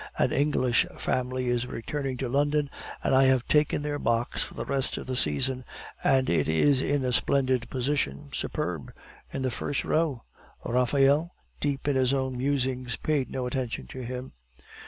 An 0.17 0.31
English 0.31 0.87
family 0.97 1.47
is 1.47 1.67
returning 1.67 2.17
to 2.17 2.27
London, 2.27 2.71
and 3.03 3.13
I 3.13 3.25
have 3.25 3.45
taken 3.47 3.83
their 3.83 3.99
box 3.99 4.41
for 4.41 4.55
the 4.55 4.65
rest 4.65 4.97
of 4.97 5.05
the 5.05 5.15
season, 5.15 5.63
and 6.03 6.27
it 6.27 6.47
is 6.49 6.81
in 6.81 7.05
a 7.05 7.13
splendid 7.13 7.69
position 7.69 8.29
superb; 8.33 8.91
in 9.31 9.43
the 9.43 9.51
first 9.51 9.85
row." 9.85 10.23
Raphael, 10.65 11.35
deep 11.59 11.87
in 11.87 11.95
his 11.95 12.15
own 12.15 12.31
deep 12.31 12.39
musings, 12.39 12.95
paid 12.95 13.29
no 13.29 13.45
attention 13.45 13.85
to 13.89 14.03
him. 14.03 14.33